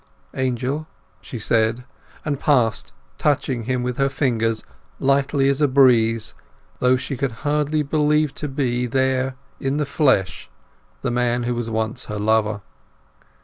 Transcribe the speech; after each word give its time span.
"Angel!" 0.33 0.87
she 1.21 1.37
said, 1.37 1.85
and 2.25 2.39
paused, 2.39 2.91
touching 3.19 3.65
him 3.65 3.83
with 3.83 3.97
her 3.97 4.09
fingers 4.09 4.63
lightly 4.99 5.47
as 5.47 5.61
a 5.61 5.67
breeze, 5.67 6.33
as 6.35 6.79
though 6.79 6.97
she 6.97 7.15
could 7.15 7.31
hardly 7.45 7.83
believe 7.83 8.33
to 8.33 8.47
be 8.47 8.87
there 8.87 9.35
in 9.59 9.77
the 9.77 9.85
flesh 9.85 10.49
the 11.03 11.11
man 11.11 11.43
who 11.43 11.53
was 11.53 11.69
once 11.69 12.05
her 12.05 12.17
lover. 12.17 12.61